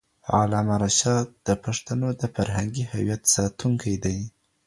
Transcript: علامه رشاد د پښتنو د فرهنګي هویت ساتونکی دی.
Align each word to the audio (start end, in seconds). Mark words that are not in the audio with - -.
علامه 0.39 0.75
رشاد 0.83 1.27
د 1.47 1.49
پښتنو 1.63 2.09
د 2.21 2.23
فرهنګي 2.35 2.83
هویت 2.91 3.21
ساتونکی 3.35 3.95
دی. 4.03 4.19